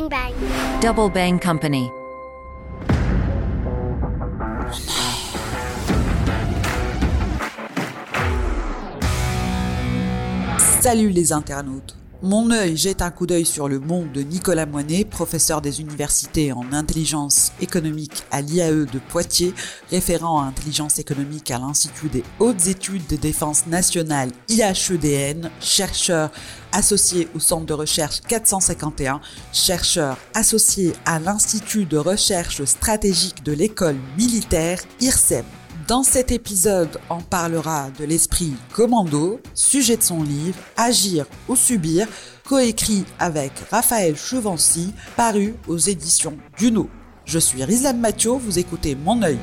[0.00, 0.32] Bang Bang.
[0.80, 1.90] Double Bang Company.
[10.80, 11.96] Salut les internautes.
[12.22, 16.52] Mon œil jette un coup d'œil sur le monde de Nicolas Moinet, professeur des universités
[16.52, 19.54] en intelligence économique à l'IAE de Poitiers,
[19.90, 26.30] référent à intelligence économique à l'Institut des hautes études de défense nationale IHEDN, chercheur
[26.72, 29.22] associé au centre de recherche 451,
[29.54, 35.46] chercheur associé à l'Institut de recherche stratégique de l'école militaire IRSEM.
[35.90, 42.06] Dans cet épisode, on parlera de l'esprit commando, sujet de son livre Agir ou subir,
[42.44, 46.88] coécrit avec Raphaël Chevancy, paru aux éditions Duno.
[47.24, 49.40] Je suis Rizlan Mathieu, vous écoutez Mon œil.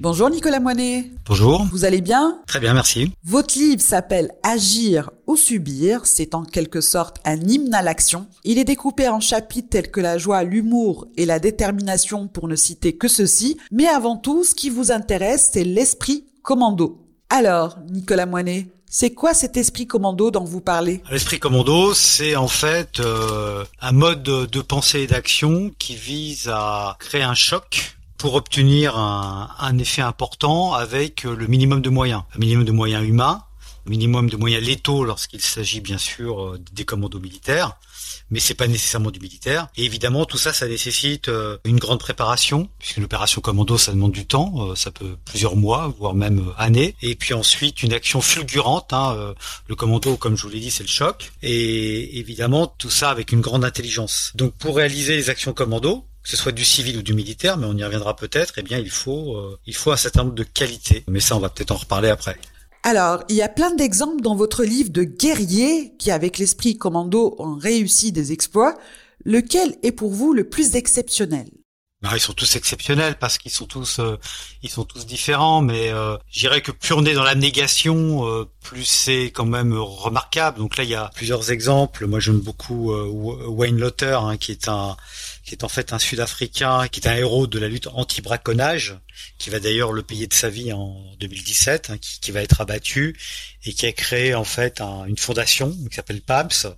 [0.00, 1.10] Bonjour Nicolas Moinet.
[1.26, 1.66] Bonjour.
[1.72, 2.38] Vous allez bien?
[2.46, 3.12] Très bien, merci.
[3.24, 6.06] Votre livre s'appelle Agir ou subir.
[6.06, 8.28] C'est en quelque sorte un hymne à l'action.
[8.44, 12.54] Il est découpé en chapitres tels que la joie, l'humour et la détermination pour ne
[12.54, 13.58] citer que ceci.
[13.72, 17.04] Mais avant tout, ce qui vous intéresse, c'est l'esprit commando.
[17.28, 21.02] Alors, Nicolas Moinet, c'est quoi cet esprit commando dont vous parlez?
[21.10, 26.96] L'esprit commando, c'est en fait euh, un mode de pensée et d'action qui vise à
[27.00, 32.22] créer un choc pour obtenir un, un, effet important avec le minimum de moyens.
[32.34, 33.44] Un minimum de moyens humains,
[33.86, 37.78] un minimum de moyens létaux lorsqu'il s'agit bien sûr euh, des commandos militaires,
[38.30, 39.68] mais c'est pas nécessairement du militaire.
[39.76, 44.12] Et évidemment, tout ça, ça nécessite euh, une grande préparation, puisqu'une opération commando, ça demande
[44.12, 46.96] du temps, euh, ça peut plusieurs mois, voire même années.
[47.02, 48.92] Et puis ensuite, une action fulgurante.
[48.92, 49.34] Hein,
[49.68, 51.30] le commando, comme je vous l'ai dit, c'est le choc.
[51.42, 54.32] Et évidemment, tout ça avec une grande intelligence.
[54.34, 57.64] Donc, pour réaliser les actions commando, que ce soit du civil ou du militaire, mais
[57.64, 60.42] on y reviendra peut-être, eh bien il faut euh, il faut un certain nombre de
[60.42, 61.02] qualités.
[61.08, 62.36] Mais ça, on va peut-être en reparler après.
[62.82, 67.34] Alors, il y a plein d'exemples dans votre livre de guerriers qui, avec l'esprit commando,
[67.38, 68.76] ont réussi des exploits.
[69.24, 71.48] Lequel est pour vous le plus exceptionnel?
[72.14, 74.18] Ils sont tous exceptionnels parce qu'ils sont tous euh,
[74.62, 78.26] ils sont tous différents mais euh, je dirais que plus on est dans la négation
[78.28, 80.58] euh, plus c'est quand même remarquable.
[80.58, 82.06] Donc là il y a plusieurs exemples.
[82.06, 83.04] Moi j'aime beaucoup euh,
[83.48, 84.96] Wayne Lotter hein, qui est un
[85.44, 88.96] qui est en fait un Sud-Africain qui est un héros de la lutte anti-braconnage
[89.38, 92.60] qui va d'ailleurs le payer de sa vie en 2017 hein, qui, qui, va être
[92.60, 93.18] abattu
[93.64, 96.76] et qui a créé en fait un, une fondation qui s'appelle PAMS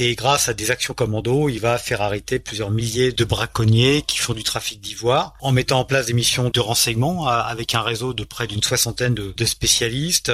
[0.00, 4.18] et grâce à des actions commando, il va faire arrêter plusieurs milliers de braconniers qui
[4.18, 7.82] font du trafic d'ivoire en mettant en place des missions de renseignement euh, avec un
[7.82, 10.30] réseau de près d'une soixantaine de, de spécialistes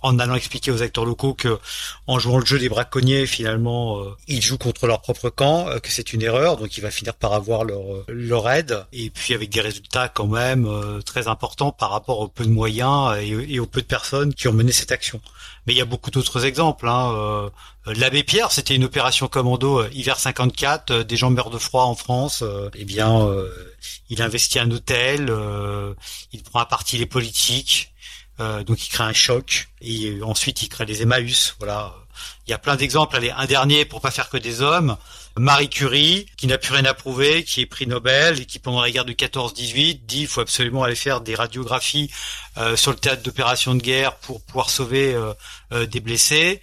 [0.00, 1.58] en allant expliquer aux acteurs locaux que
[2.06, 5.78] en jouant le jeu des braconniers finalement euh, ils jouent contre leur propre camp euh,
[5.80, 9.10] que c'est une erreur donc il va finir par avoir leur euh, leur aide et
[9.10, 13.16] puis avec des résultats quand même euh, très importants par rapport au peu de moyens
[13.20, 15.20] et, au peu de personnes qui ont mené cette action
[15.66, 17.50] mais il y a beaucoup d'autres exemples hein.
[17.86, 22.44] l'abbé Pierre c'était une opération commando hiver 54 des gens meurent de froid en France
[22.74, 23.28] eh bien
[24.08, 25.32] il investit un hôtel
[26.32, 27.92] il prend à partie les politiques
[28.40, 31.56] euh, donc il crée un choc et ensuite il crée des Emmaüs.
[31.58, 31.94] Voilà,
[32.46, 33.16] il y a plein d'exemples.
[33.16, 34.96] Allez, un dernier pour pas faire que des hommes.
[35.38, 38.80] Marie Curie, qui n'a plus rien à prouver, qui est prix Nobel et qui pendant
[38.80, 42.10] la guerre de 14-18 dit il faut absolument aller faire des radiographies
[42.56, 45.32] euh, sur le théâtre d'opérations de guerre pour pouvoir sauver euh,
[45.72, 46.60] euh des blessés.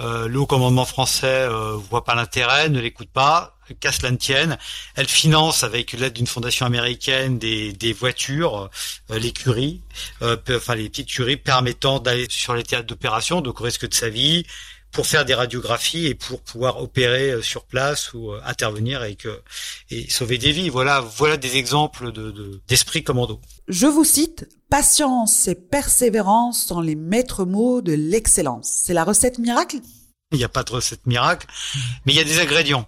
[0.00, 1.46] Euh, le haut commandement français
[1.90, 4.58] voit pas l'intérêt, ne l'écoute pas qu'à cela ne tienne,
[4.94, 8.70] elle finance avec l'aide d'une fondation américaine des, des voitures,
[9.10, 9.80] euh, les curies,
[10.22, 13.94] euh, enfin les petites curies permettant d'aller sur les théâtres d'opération, donc au risque de
[13.94, 14.44] sa vie,
[14.92, 19.16] pour faire des radiographies et pour pouvoir opérer euh, sur place ou euh, intervenir et,
[19.16, 19.42] que,
[19.90, 20.68] et sauver des vies.
[20.68, 23.40] Voilà, voilà des exemples de, d'esprit commando.
[23.66, 28.82] Je vous cite, patience et persévérance sont les maîtres mots de l'excellence.
[28.84, 29.78] C'est la recette miracle?
[30.30, 31.46] Il n'y a pas de recette miracle,
[32.06, 32.86] mais il y a des ingrédients.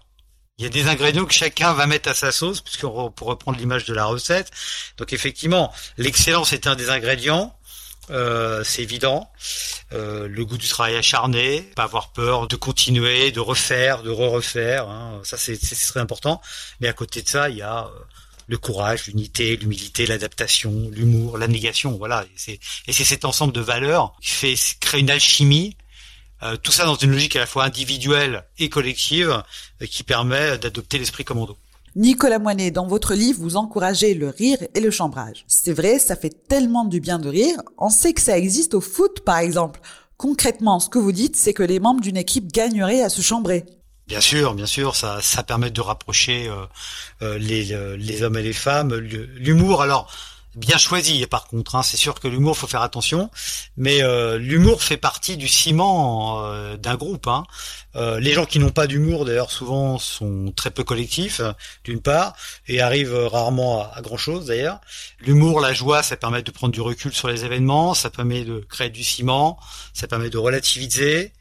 [0.59, 3.59] Il y a des ingrédients que chacun va mettre à sa sauce, puisqu'on pour reprendre
[3.59, 4.51] l'image de la recette.
[4.97, 7.55] Donc effectivement, l'excellence est un des ingrédients.
[8.09, 9.31] Euh, c'est évident.
[9.93, 14.89] Euh, le goût du travail acharné, pas avoir peur de continuer, de refaire, de re-refaire.
[14.89, 15.21] Hein.
[15.25, 16.41] Ça, c'est très important.
[16.81, 17.91] Mais à côté de ça, il y a euh,
[18.47, 21.99] le courage, l'unité, l'humilité, l'adaptation, l'humour, la négation.
[21.99, 22.25] Voilà.
[22.87, 25.77] Et c'est cet ensemble de valeurs qui fait créer une alchimie
[26.43, 29.43] euh, tout ça dans une logique à la fois individuelle et collective
[29.83, 31.57] euh, qui permet d'adopter l'esprit commando.
[31.95, 35.45] Nicolas Moinet, dans votre livre, vous encouragez le rire et le chambrage.
[35.49, 37.57] C'est vrai, ça fait tellement du bien de rire.
[37.79, 39.81] On sait que ça existe au foot, par exemple.
[40.19, 43.65] Concrètement, ce que vous dites, c'est que les membres d'une équipe gagneraient à se chambrer.
[44.07, 46.51] Bien sûr, bien sûr, ça, ça permet de rapprocher
[47.23, 48.95] euh, les, les hommes et les femmes.
[48.95, 50.13] L'humour, alors,
[50.57, 51.27] bien choisi.
[51.27, 53.31] Par contre, hein, c'est sûr que l'humour, faut faire attention,
[53.77, 57.29] mais euh, l'humour fait partie du ciment euh, d'un groupe.
[57.29, 57.45] Hein.
[57.95, 61.41] Euh, les gens qui n'ont pas d'humour, d'ailleurs, souvent sont très peu collectifs,
[61.85, 62.35] d'une part,
[62.67, 64.81] et arrivent rarement à, grand chose, d'ailleurs.
[65.21, 68.67] L'humour, la joie, ça permet de prendre du recul sur les événements, ça permet de
[68.69, 69.59] créer du ciment,
[69.93, 71.33] ça permet de relativiser.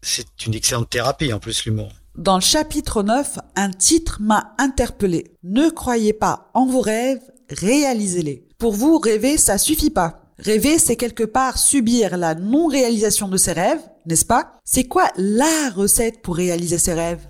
[0.00, 1.92] C'est une excellente thérapie, en plus, l'humour.
[2.16, 5.34] Dans le chapitre 9, un titre m'a interpellé.
[5.44, 8.48] Ne croyez pas en vos rêves, réalisez-les.
[8.62, 10.20] Pour vous, rêver, ça suffit pas.
[10.38, 14.52] Rêver, c'est quelque part subir la non-réalisation de ses rêves, n'est-ce pas?
[14.64, 17.26] C'est quoi la recette pour réaliser ses rêves?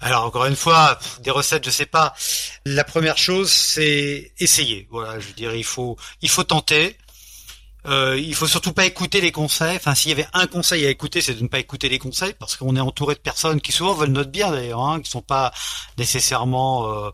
[0.00, 2.14] Alors encore une fois, des recettes, je sais pas.
[2.64, 4.88] La première chose, c'est essayer.
[4.90, 6.96] Voilà, je dire, il faut, il faut tenter.
[7.84, 9.76] Euh, il faut surtout pas écouter les conseils.
[9.76, 12.32] Enfin, s'il y avait un conseil à écouter, c'est de ne pas écouter les conseils,
[12.38, 15.20] parce qu'on est entouré de personnes qui souvent veulent notre bien d'ailleurs, hein, qui sont
[15.20, 15.52] pas
[15.98, 17.10] nécessairement euh,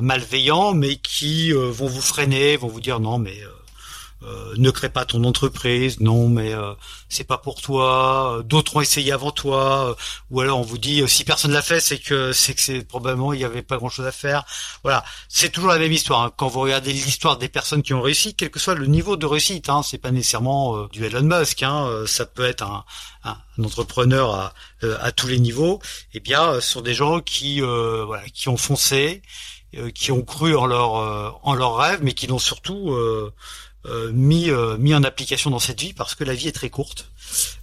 [0.00, 3.36] malveillants, mais qui euh, vont vous freiner, vont vous dire non, mais
[4.24, 6.74] euh, ne crée pas ton entreprise, non mais euh,
[7.08, 9.96] c'est pas pour toi, euh, d'autres ont essayé avant toi,
[10.30, 13.32] ou alors on vous dit si personne l'a fait c'est que c'est que c'est probablement
[13.32, 14.44] il y avait pas grand chose à faire.
[14.84, 16.22] Voilà, c'est toujours la même histoire.
[16.22, 16.32] Hein.
[16.36, 19.26] Quand vous regardez l'histoire des personnes qui ont réussi, quel que soit le niveau de
[19.26, 22.84] réussite, hein, c'est pas nécessairement du Elon Musk, hein, ça peut être un,
[23.24, 24.52] un, entrepreneur à,
[25.00, 25.80] à tous les niveaux.
[26.14, 29.22] Eh bien, ce sont des gens qui voilà qui ont foncé,
[29.94, 32.94] qui ont cru en leur en leur rêve, mais qui l'ont surtout
[33.84, 36.70] euh, mis euh, mis en application dans cette vie parce que la vie est très
[36.70, 37.10] courte,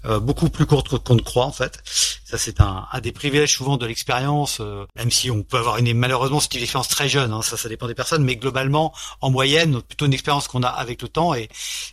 [0.04, 1.80] euh, beaucoup plus courte qu'on ne croit en fait.
[2.26, 4.60] Ça c'est un, un des privilèges souvent de l'expérience,
[4.98, 7.70] même si on peut avoir une malheureusement c'est une expérience très jeune, hein, ça ça
[7.70, 11.34] dépend des personnes, mais globalement en moyenne plutôt une expérience qu'on a avec le temps
[11.34, 11.48] et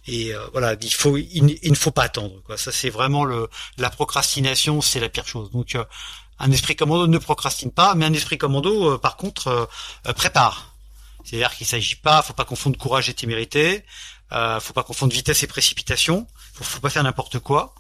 [0.09, 2.57] et voilà il faut il, il, ne faut pas attendre quoi.
[2.57, 3.49] Ça c'est vraiment le
[3.79, 5.53] la procrastination c'est la pire chose.
[5.53, 5.77] Donc
[6.39, 9.69] un esprit commando ne procrastine pas, mais un esprit commando par contre
[10.17, 10.75] prépare.
[11.25, 13.85] C'est-à-dire qu'il s'agit pas, faut pas confondre courage et témérité.
[14.33, 16.27] Euh, faut pas confondre vitesse et précipitation.
[16.55, 17.75] Faut, faut pas faire n'importe quoi.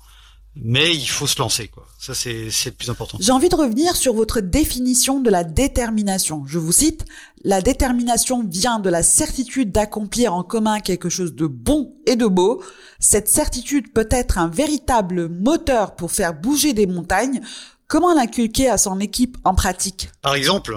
[0.58, 1.86] Mais il faut se lancer, quoi.
[1.98, 3.18] Ça, c'est le plus important.
[3.20, 6.44] J'ai envie de revenir sur votre définition de la détermination.
[6.46, 7.04] Je vous cite,
[7.44, 12.26] la détermination vient de la certitude d'accomplir en commun quelque chose de bon et de
[12.26, 12.62] beau.
[13.00, 17.42] Cette certitude peut être un véritable moteur pour faire bouger des montagnes.
[17.88, 20.10] Comment l'inculquer à son équipe en pratique?
[20.22, 20.76] Par exemple,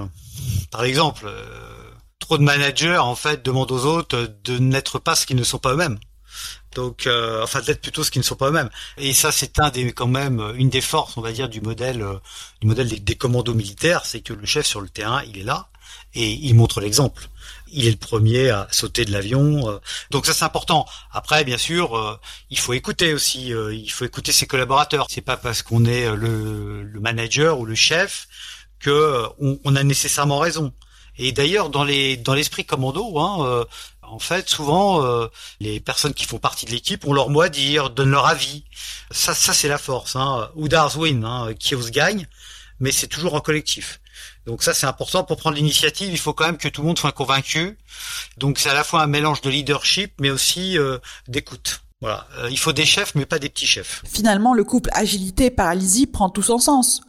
[0.72, 1.44] par exemple, euh,
[2.20, 5.58] trop de managers en fait demandent aux autres de n'être pas ce qu'ils ne sont
[5.58, 5.98] pas eux-mêmes.
[6.76, 8.70] Donc, euh, enfin, d'être plutôt ce qu'ils ne sont pas eux-mêmes.
[8.98, 12.02] Et ça, c'est un des, quand même, une des forces, on va dire, du modèle,
[12.02, 12.16] euh,
[12.62, 15.70] du modèle des, commandos militaires, c'est que le chef sur le terrain, il est là
[16.14, 17.28] et il montre l'exemple.
[17.72, 19.70] Il est le premier à sauter de l'avion.
[19.70, 19.80] Euh.
[20.12, 20.86] donc ça, c'est important.
[21.12, 22.20] Après, bien sûr,
[22.50, 23.50] il faut écouter aussi.
[23.50, 25.08] il faut écouter ses collaborateurs.
[25.10, 28.28] C'est pas parce qu'on est le, le, manager ou le chef
[28.80, 30.74] que on, on a nécessairement raison.
[31.20, 33.66] Et d'ailleurs, dans les dans l'esprit commando, hein, euh,
[34.12, 35.28] en fait, souvent euh,
[35.60, 38.64] les personnes qui font partie de l'équipe ont leur mot à dire, donnent leur avis.
[39.12, 40.16] Ça, ça c'est la force.
[40.16, 40.50] Hein.
[40.56, 42.28] Oudars win, hein, Kios gagne,
[42.80, 44.00] mais c'est toujours en collectif.
[44.46, 46.10] Donc ça c'est important pour prendre l'initiative.
[46.12, 47.78] Il faut quand même que tout le monde soit convaincu.
[48.38, 50.98] Donc c'est à la fois un mélange de leadership, mais aussi euh,
[51.28, 51.82] d'écoute.
[52.02, 54.04] Voilà, il faut des chefs, mais pas des petits chefs.
[54.10, 57.02] Finalement, le couple agilité-paralysie prend tout son sens.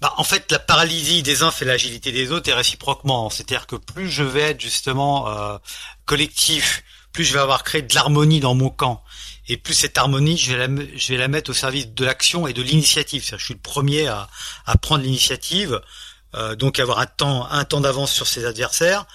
[0.00, 3.30] Bah, en fait, la paralysie des uns fait l'agilité des autres et réciproquement.
[3.30, 5.56] C'est-à-dire que plus je vais être justement euh,
[6.04, 6.82] collectif,
[7.12, 9.02] plus je vais avoir créé de l'harmonie dans mon camp.
[9.48, 12.46] Et plus cette harmonie, je vais la, je vais la mettre au service de l'action
[12.46, 13.22] et de l'initiative.
[13.22, 14.28] C'est-à-dire que je suis le premier à,
[14.66, 15.80] à prendre l'initiative,
[16.34, 19.06] euh, donc avoir un temps, un temps d'avance sur ses adversaires.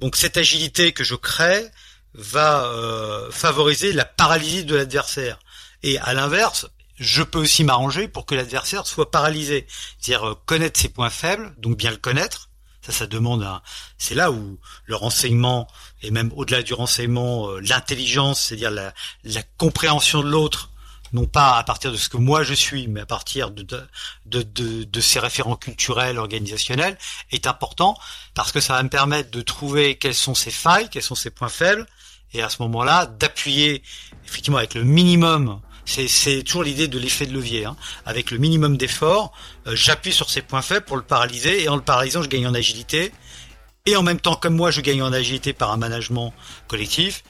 [0.00, 1.64] Donc cette agilité que je crée
[2.14, 5.38] va euh, favoriser la paralysie de l'adversaire.
[5.82, 6.66] Et à l'inverse,
[7.02, 9.66] je peux aussi m'arranger pour que l'adversaire soit paralysé.
[9.98, 12.48] C'est-à-dire euh, connaître ses points faibles, donc bien le connaître.
[12.80, 13.62] Ça, ça demande un...
[13.98, 15.68] C'est là où le renseignement,
[16.02, 18.92] et même au-delà du renseignement, euh, l'intelligence, c'est-à-dire la,
[19.24, 20.70] la, compréhension de l'autre,
[21.12, 24.42] non pas à partir de ce que moi je suis, mais à partir de, de,
[24.42, 26.98] de, de, ses référents culturels, organisationnels,
[27.30, 27.96] est important,
[28.34, 31.30] parce que ça va me permettre de trouver quelles sont ses failles, quels sont ses
[31.30, 31.86] points faibles,
[32.32, 33.82] et à ce moment-là, d'appuyer
[34.24, 37.64] effectivement avec le minimum c'est toujours l'idée de l'effet de levier.
[37.64, 37.76] Hein.
[38.06, 39.32] Avec le minimum d'effort,
[39.66, 42.46] euh, j'appuie sur ses points faibles pour le paralyser, et en le paralysant, je gagne
[42.46, 43.12] en agilité.
[43.86, 46.32] Et en même temps, comme moi, je gagne en agilité par un management
[46.68, 47.24] collectif,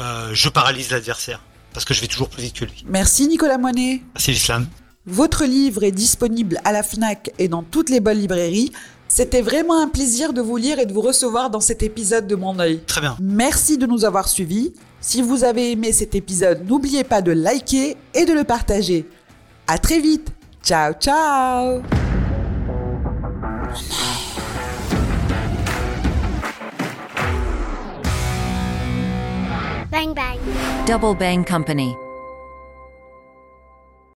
[0.00, 1.40] euh, je paralyse l'adversaire.
[1.72, 2.84] Parce que je vais toujours plus vite que lui.
[2.86, 4.02] Merci Nicolas Moinet.
[4.14, 4.68] Merci l'islam.
[5.06, 8.72] Votre livre est disponible à la FNAC et dans toutes les bonnes librairies.
[9.08, 12.34] C'était vraiment un plaisir de vous lire et de vous recevoir dans cet épisode de
[12.34, 12.80] Mon œil.
[12.86, 13.16] Très bien.
[13.20, 14.72] Merci de nous avoir suivis.
[15.06, 19.06] Si vous avez aimé cet épisode, n'oubliez pas de liker et de le partager.
[19.66, 20.32] À très vite.
[20.62, 21.82] Ciao, ciao.
[29.92, 30.38] Bang Bang.
[30.86, 31.94] Double Bang Company.